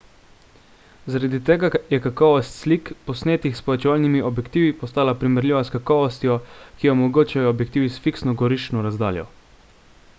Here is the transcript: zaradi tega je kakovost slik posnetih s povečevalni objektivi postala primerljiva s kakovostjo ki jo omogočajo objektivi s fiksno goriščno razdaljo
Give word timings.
zaradi 1.15 1.39
tega 1.49 1.69
je 1.89 1.97
kakovost 2.05 2.55
slik 2.61 2.87
posnetih 3.09 3.57
s 3.59 3.65
povečevalni 3.67 4.23
objektivi 4.29 4.71
postala 4.79 5.13
primerljiva 5.25 5.61
s 5.67 5.71
kakovostjo 5.75 6.37
ki 6.79 6.89
jo 6.89 6.95
omogočajo 6.97 7.51
objektivi 7.51 7.91
s 7.97 8.01
fiksno 8.07 8.33
goriščno 8.43 8.85
razdaljo 8.87 9.27